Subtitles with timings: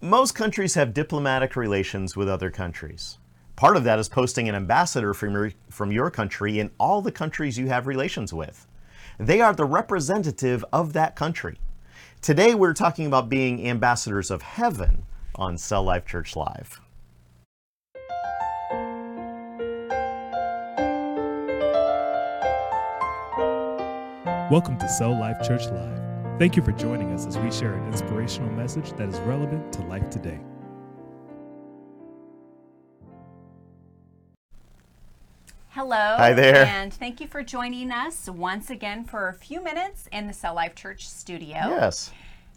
[0.00, 3.18] Most countries have diplomatic relations with other countries.
[3.56, 7.10] Part of that is posting an ambassador from your, from your country in all the
[7.10, 8.68] countries you have relations with.
[9.18, 11.58] They are the representative of that country.
[12.22, 15.02] Today, we're talking about being ambassadors of heaven
[15.34, 16.80] on Cell Life Church Live.
[24.48, 25.97] Welcome to Cell Life Church Live.
[26.38, 29.82] Thank you for joining us as we share an inspirational message that is relevant to
[29.82, 30.38] life today.
[35.70, 35.96] Hello.
[36.16, 36.64] Hi there.
[36.64, 40.54] And thank you for joining us once again for a few minutes in the Cell
[40.54, 41.56] Life Church studio.
[41.56, 42.12] Yes.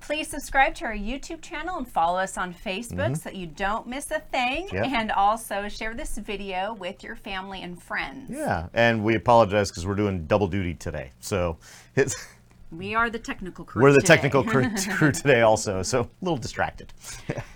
[0.00, 3.86] Please subscribe to our YouTube channel and follow us on Facebook so that you don't
[3.86, 4.66] miss a thing.
[4.66, 4.76] Mm-hmm.
[4.76, 4.86] Yep.
[4.86, 8.28] And also share this video with your family and friends.
[8.28, 11.12] Yeah, and we apologize because we're doing double duty today.
[11.20, 11.56] So
[11.96, 12.26] it's
[12.72, 13.82] We are the technical crew.
[13.82, 14.14] we're the today.
[14.14, 16.92] technical crew, crew today also, so a little distracted.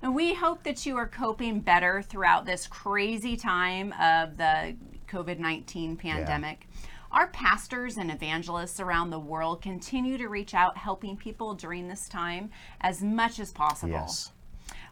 [0.00, 4.74] And we hope that you are coping better throughout this crazy time of the
[5.08, 6.66] COVID 19 pandemic.
[7.12, 12.08] Our pastors and evangelists around the world continue to reach out, helping people during this
[12.08, 12.50] time
[12.80, 13.92] as much as possible.
[13.92, 14.32] Yes.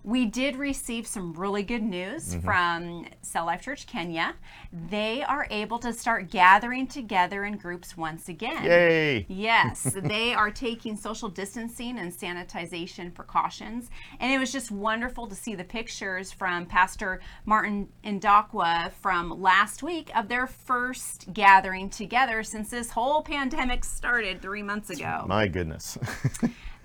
[0.03, 2.45] We did receive some really good news mm-hmm.
[2.45, 4.35] from Cell Life Church Kenya.
[4.73, 8.65] They are able to start gathering together in groups once again.
[8.65, 9.27] Yay!
[9.29, 13.91] Yes, they are taking social distancing and sanitization precautions.
[14.21, 19.83] And it was just wonderful to see the pictures from Pastor Martin Indakwa from last
[19.83, 25.25] week of their first gathering together since this whole pandemic started three months ago.
[25.29, 25.99] My goodness.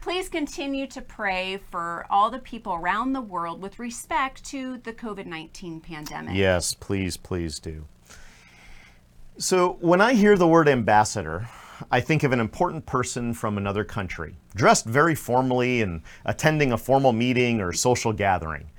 [0.05, 4.93] Please continue to pray for all the people around the world with respect to the
[4.93, 6.35] COVID 19 pandemic.
[6.35, 7.87] yes, please, please do.
[9.39, 11.49] So when I hear the word ambassador,
[11.89, 16.77] I think of an important person from another country, dressed very formally and attending a
[16.77, 18.69] formal meeting or social gathering.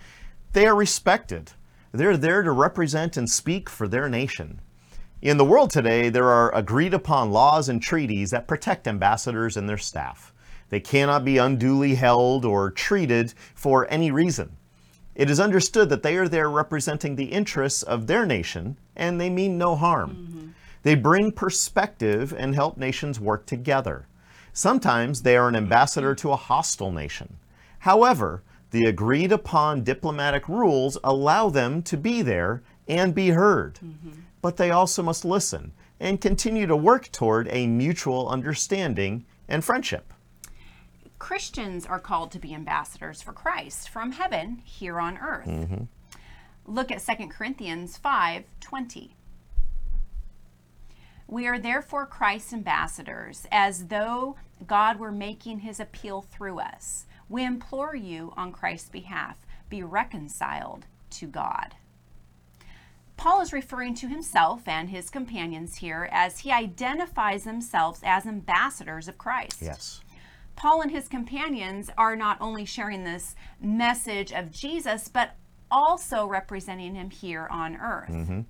[0.52, 1.50] They are respected.
[1.91, 4.60] They're there to represent and speak for their nation.
[5.20, 9.69] In the world today, there are agreed upon laws and treaties that protect ambassadors and
[9.69, 10.32] their staff.
[10.69, 14.56] They cannot be unduly held or treated for any reason.
[15.15, 19.31] It is understood that they are there representing the interests of their nation and they
[19.31, 20.10] mean no harm.
[20.10, 20.49] Mm-hmm.
[20.82, 24.06] They bring perspective and help nations work together.
[24.53, 27.38] Sometimes they are an ambassador to a hostile nation.
[27.81, 33.75] However, the agreed upon diplomatic rules allow them to be there and be heard.
[33.75, 34.21] Mm-hmm.
[34.43, 40.12] But they also must listen and continue to work toward a mutual understanding and friendship.
[41.19, 45.47] Christians are called to be ambassadors for Christ from heaven here on earth.
[45.47, 45.84] Mm-hmm.
[46.66, 49.16] Look at 2 Corinthians 5 20.
[51.28, 57.06] We are therefore Christ's ambassadors, as though God were making his appeal through us.
[57.28, 61.75] We implore you on Christ's behalf, be reconciled to God.
[63.16, 69.09] Paul is referring to himself and his companions here as he identifies themselves as ambassadors
[69.09, 69.62] of Christ.
[69.62, 70.00] Yes.
[70.56, 75.37] Paul and his companions are not only sharing this message of Jesus, but
[75.71, 78.11] also representing him here on earth.
[78.11, 78.41] Mm-hmm.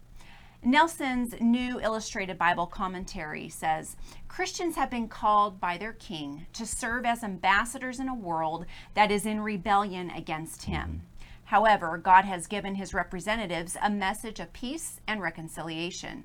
[0.64, 3.96] Nelson's New Illustrated Bible Commentary says
[4.26, 9.10] Christians have been called by their king to serve as ambassadors in a world that
[9.10, 10.88] is in rebellion against him.
[10.88, 11.26] Mm-hmm.
[11.44, 16.24] However, God has given his representatives a message of peace and reconciliation.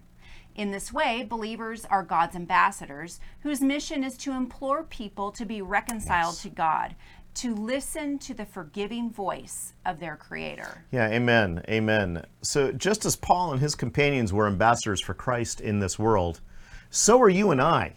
[0.56, 5.62] In this way, believers are God's ambassadors, whose mission is to implore people to be
[5.62, 6.96] reconciled to God,
[7.36, 10.84] to listen to the forgiving voice of their Creator.
[10.92, 11.64] Yeah, amen.
[11.70, 12.26] Amen.
[12.42, 16.42] So, just as Paul and his companions were ambassadors for Christ in this world,
[16.90, 17.94] so are you and I.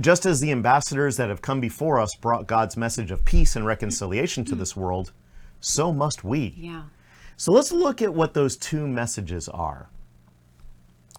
[0.00, 3.66] Just as the ambassadors that have come before us brought God's message of peace and
[3.66, 5.12] reconciliation to this world,
[5.60, 6.54] so must we.
[6.56, 6.84] Yeah.
[7.38, 9.88] So, let's look at what those two messages are.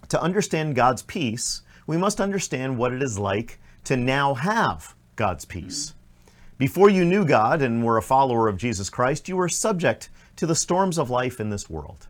[0.10, 5.46] To understand God's peace, we must understand what it is like to now have God's
[5.46, 5.94] peace.
[6.58, 10.46] Before you knew God and were a follower of Jesus Christ, you were subject to
[10.46, 12.08] the storms of life in this world.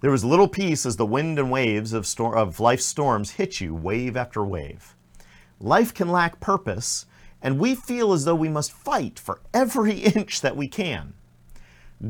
[0.00, 3.60] There was little peace as the wind and waves of, stor- of life's storms hit
[3.60, 4.94] you wave after wave.
[5.60, 7.06] Life can lack purpose,
[7.42, 11.14] and we feel as though we must fight for every inch that we can.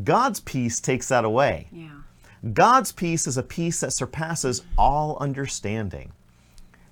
[0.05, 1.69] God's peace takes that away.
[1.73, 1.98] Yeah.
[2.53, 6.13] God's peace is a peace that surpasses all understanding.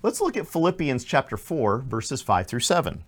[0.03, 3.03] Let's look at Philippians chapter 4, verses 5 through 7.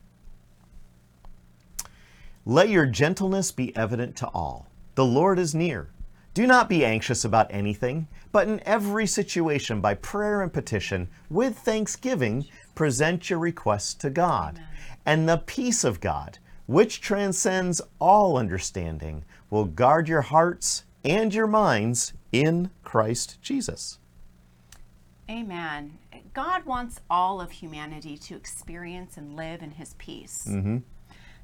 [2.45, 4.67] Let your gentleness be evident to all.
[4.95, 5.89] The Lord is near.
[6.33, 11.57] Do not be anxious about anything, but in every situation, by prayer and petition, with
[11.57, 14.61] thanksgiving, present your requests to God.
[15.05, 21.47] And the peace of God, which transcends all understanding, will guard your hearts and your
[21.47, 23.99] minds in Christ Jesus.
[25.29, 25.97] Amen.
[26.33, 30.45] God wants all of humanity to experience and live in His peace.
[30.49, 30.77] Mm-hmm.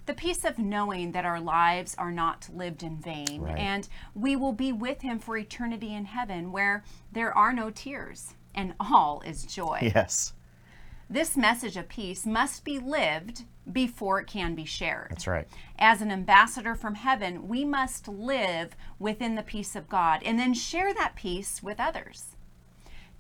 [0.06, 3.58] The peace of knowing that our lives are not lived in vain Right.
[3.58, 8.34] and we will be with Him for eternity in heaven where there are no tears
[8.54, 9.80] and all is joy.
[9.96, 10.34] Yes,
[11.10, 15.12] This message of peace must be lived before it can be shared.
[15.12, 15.48] that's right.
[15.78, 20.54] As an ambassador from heaven, we must live within the peace of God and then
[20.54, 22.36] share that peace with others.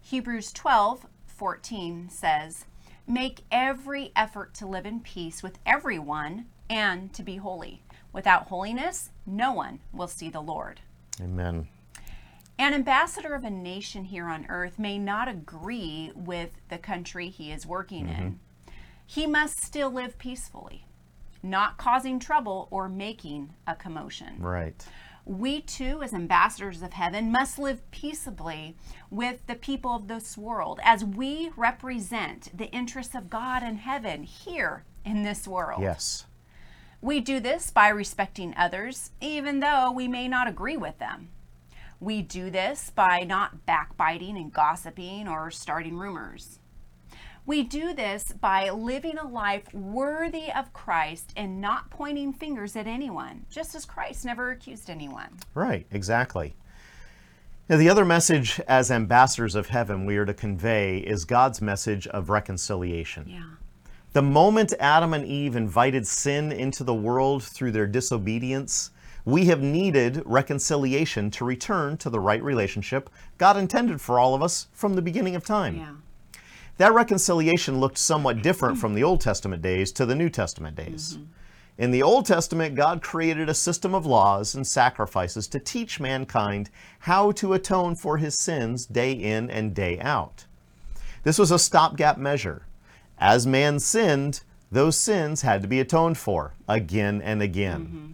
[0.01, 2.65] Hebrews 12 14 says,
[3.07, 7.83] Make every effort to live in peace with everyone and to be holy.
[8.13, 10.79] Without holiness, no one will see the Lord.
[11.21, 11.67] Amen.
[12.57, 17.51] An ambassador of a nation here on earth may not agree with the country he
[17.51, 18.15] is working in.
[18.15, 18.71] Mm-hmm.
[19.05, 20.85] He must still live peacefully,
[21.43, 24.37] not causing trouble or making a commotion.
[24.39, 24.85] Right.
[25.25, 28.77] We too, as ambassadors of heaven, must live peaceably
[29.09, 34.23] with the people of this world as we represent the interests of God and heaven
[34.23, 35.81] here in this world.
[35.81, 36.25] Yes.
[37.01, 41.29] We do this by respecting others, even though we may not agree with them.
[41.99, 46.59] We do this by not backbiting and gossiping or starting rumors.
[47.47, 52.87] We do this by living a life worthy of Christ and not pointing fingers at
[52.87, 55.37] anyone, just as Christ never accused anyone.
[55.53, 56.55] Right, exactly.
[57.69, 62.07] Now, the other message as ambassadors of heaven we are to convey is God's message
[62.07, 63.25] of reconciliation.
[63.27, 63.43] Yeah.
[64.13, 68.91] The moment Adam and Eve invited sin into the world through their disobedience,
[69.25, 74.43] we have needed reconciliation to return to the right relationship God intended for all of
[74.43, 75.77] us from the beginning of time.
[75.77, 75.93] Yeah.
[76.77, 81.13] That reconciliation looked somewhat different from the Old Testament days to the New Testament days.
[81.13, 81.23] Mm-hmm.
[81.77, 86.69] In the Old Testament, God created a system of laws and sacrifices to teach mankind
[86.99, 90.45] how to atone for his sins day in and day out.
[91.23, 92.65] This was a stopgap measure.
[93.17, 97.85] As man sinned, those sins had to be atoned for again and again.
[97.85, 98.11] Mm-hmm.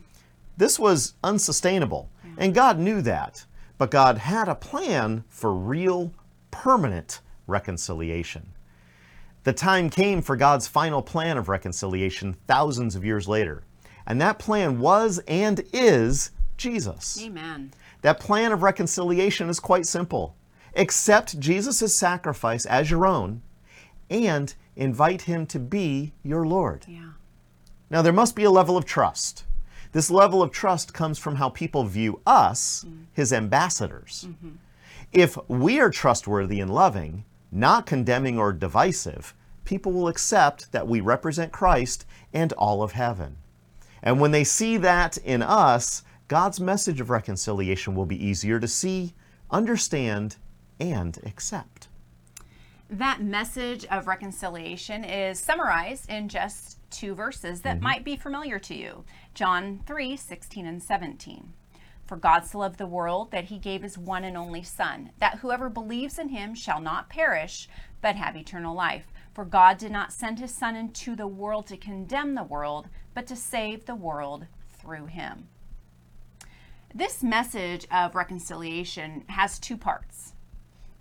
[0.58, 3.46] This was unsustainable, and God knew that.
[3.78, 6.14] But God had a plan for real,
[6.52, 8.54] permanent reconciliation.
[9.44, 13.64] The time came for God's final plan of reconciliation thousands of years later.
[14.06, 17.20] And that plan was and is Jesus.
[17.24, 17.74] Amen.
[18.04, 20.36] That plan of reconciliation is quite simple.
[20.76, 23.42] Accept Jesus' sacrifice as your own
[24.12, 26.86] and invite him to be your Lord.
[26.88, 27.14] Yeah.
[27.90, 29.46] Now, there must be a level of trust.
[29.92, 33.04] This level of trust comes from how people view us, mm-hmm.
[33.14, 34.26] his ambassadors.
[34.28, 34.56] Mm-hmm.
[35.12, 39.34] If we are trustworthy and loving, not condemning or divisive,
[39.66, 43.38] people will accept that we represent Christ and all of heaven.
[44.02, 48.68] And when they see that in us, God's message of reconciliation will be easier to
[48.68, 49.14] see,
[49.52, 50.38] understand,
[50.80, 51.71] and accept.
[52.92, 57.86] That message of reconciliation is summarized in just two verses that mm-hmm.
[57.86, 61.54] might be familiar to you John 3 16 and 17.
[62.06, 65.40] For God so loved the world that he gave his one and only Son, that
[65.40, 67.70] whoever believes in him shall not perish,
[68.02, 69.08] but have eternal life.
[69.34, 73.26] For God did not send his Son into the world to condemn the world, but
[73.28, 75.48] to save the world through him.
[76.94, 80.34] This message of reconciliation has two parts.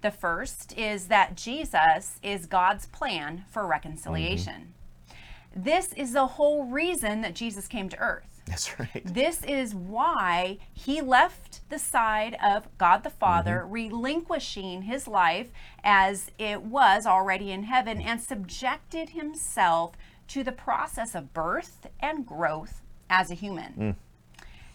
[0.02, 4.74] The first is that Jesus is God's plan for reconciliation.
[5.08, 5.62] Mm-hmm.
[5.62, 8.42] This is the whole reason that Jesus came to earth.
[8.46, 9.02] That's right.
[9.04, 13.72] This is why he left the side of God the Father, mm-hmm.
[13.72, 15.50] relinquishing his life
[15.84, 18.08] as it was already in heaven, mm-hmm.
[18.08, 19.92] and subjected himself
[20.28, 23.72] to the process of birth and growth as a human.
[23.74, 23.94] Mm.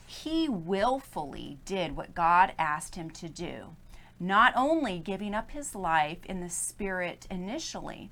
[0.06, 3.76] He willfully did what God asked him to do,
[4.20, 8.12] not only giving up his life in the spirit initially,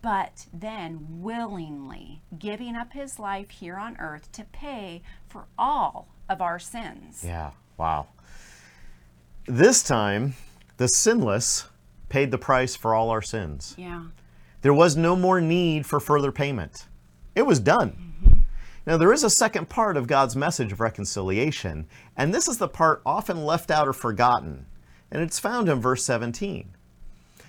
[0.00, 6.40] but then willingly giving up his life here on earth to pay for all of
[6.40, 7.22] our sins.
[7.24, 8.06] Yeah, wow.
[9.46, 10.34] This time,
[10.76, 11.66] the sinless
[12.08, 13.74] paid the price for all our sins.
[13.76, 14.04] Yeah.
[14.60, 16.86] There was no more need for further payment.
[17.34, 17.90] It was done.
[17.90, 18.40] Mm-hmm.
[18.86, 22.68] Now, there is a second part of God's message of reconciliation, and this is the
[22.68, 24.66] part often left out or forgotten,
[25.12, 26.70] and it's found in verse 17.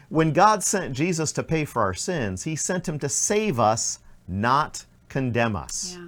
[0.09, 3.99] When God sent Jesus to pay for our sins, he sent him to save us,
[4.27, 5.97] not condemn us.
[5.97, 6.07] Yeah.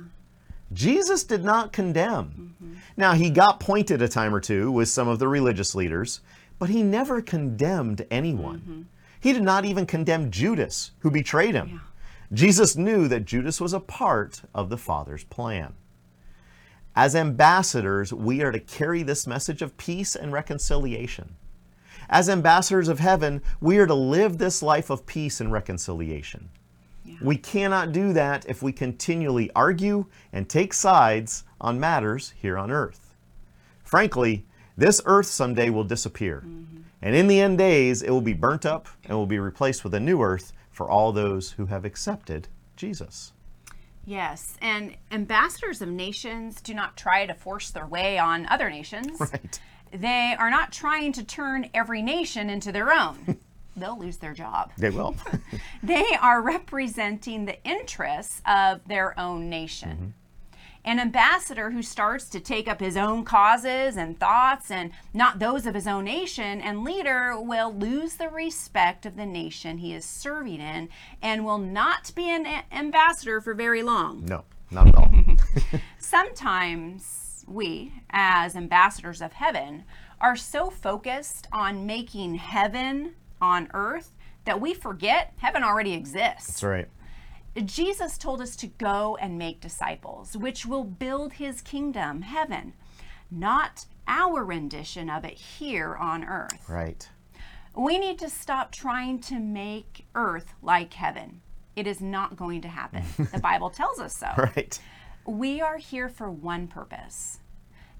[0.73, 2.55] Jesus did not condemn.
[2.61, 2.73] Mm-hmm.
[2.97, 6.19] Now, he got pointed a time or two with some of the religious leaders,
[6.59, 8.59] but he never condemned anyone.
[8.59, 8.81] Mm-hmm.
[9.21, 11.81] He did not even condemn Judas, who betrayed him.
[12.33, 15.73] Jesus knew that Judas was a part of the Father's plan.
[16.95, 21.35] As ambassadors, we are to carry this message of peace and reconciliation.
[22.09, 26.49] As ambassadors of heaven, we are to live this life of peace and reconciliation.
[27.03, 27.15] Yeah.
[27.21, 32.71] We cannot do that if we continually argue and take sides on matters here on
[32.71, 33.15] earth.
[33.83, 34.45] Frankly,
[34.77, 36.43] this earth someday will disappear.
[36.45, 36.81] Mm-hmm.
[37.01, 39.93] And in the end days, it will be burnt up and will be replaced with
[39.93, 43.31] a new earth for all those who have accepted Jesus.
[44.05, 49.19] Yes, and ambassadors of nations do not try to force their way on other nations.
[49.19, 49.59] Right.
[49.95, 53.39] They are not trying to turn every nation into their own.
[53.77, 54.71] They'll lose their job.
[54.77, 55.15] They will.
[55.83, 59.89] they are representing the interests of their own nation.
[59.89, 60.09] Mm-hmm
[60.85, 65.65] an ambassador who starts to take up his own causes and thoughts and not those
[65.65, 70.05] of his own nation and leader will lose the respect of the nation he is
[70.05, 70.87] serving in
[71.21, 74.23] and will not be an ambassador for very long.
[74.25, 75.11] No, not at all.
[75.97, 79.83] Sometimes we, as ambassadors of heaven,
[80.19, 84.11] are so focused on making heaven on earth
[84.45, 86.47] that we forget heaven already exists.
[86.47, 86.87] That's right.
[87.63, 92.73] Jesus told us to go and make disciples, which will build his kingdom, heaven,
[93.31, 96.69] not our rendition of it here on earth.
[96.69, 97.07] Right.
[97.75, 101.41] We need to stop trying to make earth like heaven.
[101.75, 103.03] It is not going to happen.
[103.33, 104.27] the Bible tells us so.
[104.37, 104.79] Right.
[105.25, 107.39] We are here for one purpose.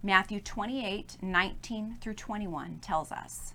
[0.04, 3.54] Matthew 28 19 through 21 tells us.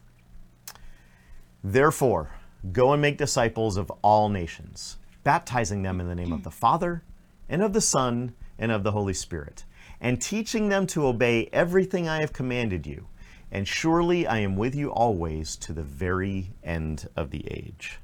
[1.63, 2.31] Therefore,
[2.73, 7.03] go and make disciples of all nations baptizing them in the name of the Father,
[7.49, 9.65] and of the Son, and of the Holy Spirit,
[10.01, 13.07] and teaching them to obey everything I have commanded you.
[13.53, 17.99] And surely I am with you always to the very end of the age.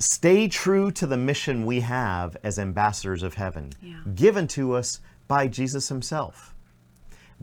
[0.00, 4.00] Stay true to the mission we have as ambassadors of heaven, yeah.
[4.14, 6.54] given to us by Jesus Himself.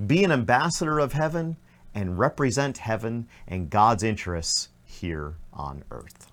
[0.08, 1.58] Be an ambassador of heaven
[1.94, 6.32] and represent heaven and God's interests here on earth.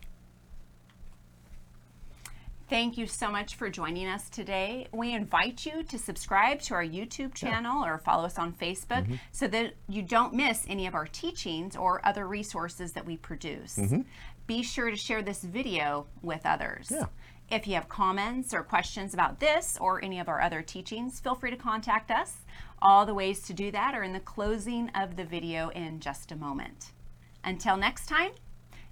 [2.70, 4.88] Thank you so much for joining us today.
[4.90, 7.92] We invite you to subscribe to our YouTube channel yeah.
[7.92, 9.14] or follow us on Facebook mm-hmm.
[9.32, 13.76] so that you don't miss any of our teachings or other resources that we produce.
[13.76, 14.00] Mm-hmm.
[14.46, 16.88] Be sure to share this video with others.
[16.90, 17.06] Yeah.
[17.50, 21.34] If you have comments or questions about this or any of our other teachings, feel
[21.34, 22.38] free to contact us.
[22.80, 26.32] All the ways to do that are in the closing of the video in just
[26.32, 26.92] a moment.
[27.44, 28.32] Until next time,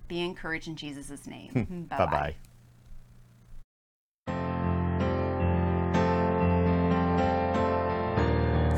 [0.09, 1.87] be encouraged in Jesus' name.
[1.90, 2.37] bye bye.